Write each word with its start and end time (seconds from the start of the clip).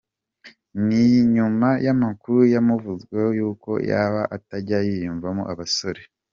Ni 0.85 1.03
nyuma 1.35 1.69
y’amakuru 1.85 2.39
yamuvuzweho 2.53 3.29
y’uko 3.39 3.69
yaba 3.89 4.21
atajya 4.35 4.77
yiyumvamo 4.87 5.43
abasore. 5.53 6.01